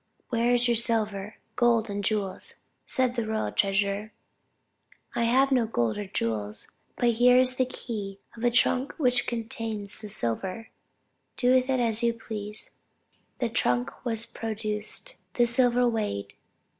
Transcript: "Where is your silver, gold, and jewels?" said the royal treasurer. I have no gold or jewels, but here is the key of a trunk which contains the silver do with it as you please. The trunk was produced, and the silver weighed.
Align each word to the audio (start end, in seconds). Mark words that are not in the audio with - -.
"Where 0.29 0.55
is 0.55 0.67
your 0.67 0.77
silver, 0.77 1.35
gold, 1.55 1.87
and 1.87 2.03
jewels?" 2.03 2.55
said 2.87 3.13
the 3.15 3.27
royal 3.27 3.51
treasurer. 3.51 4.11
I 5.13 5.25
have 5.25 5.51
no 5.51 5.67
gold 5.67 5.99
or 5.99 6.07
jewels, 6.07 6.69
but 6.95 7.11
here 7.11 7.37
is 7.37 7.53
the 7.57 7.67
key 7.67 8.17
of 8.35 8.43
a 8.43 8.49
trunk 8.49 8.93
which 8.97 9.27
contains 9.27 9.99
the 9.99 10.09
silver 10.09 10.69
do 11.37 11.53
with 11.53 11.69
it 11.69 11.79
as 11.79 12.01
you 12.01 12.13
please. 12.13 12.71
The 13.37 13.49
trunk 13.49 14.03
was 14.03 14.25
produced, 14.25 15.11
and 15.35 15.43
the 15.45 15.45
silver 15.45 15.87
weighed. 15.87 16.33